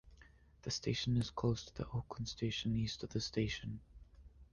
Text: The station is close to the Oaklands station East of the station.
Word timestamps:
The 0.63 0.71
station 0.71 1.15
is 1.15 1.29
close 1.29 1.63
to 1.63 1.75
the 1.75 1.85
Oaklands 1.91 2.31
station 2.31 2.75
East 2.75 3.03
of 3.03 3.09
the 3.11 3.19
station. 3.21 3.81